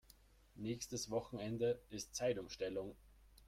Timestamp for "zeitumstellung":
2.15-2.95